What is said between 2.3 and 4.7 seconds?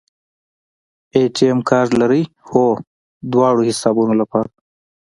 هو، دواړو حسابونو لپاره